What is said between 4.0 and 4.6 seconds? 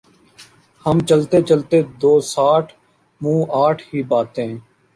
باتیں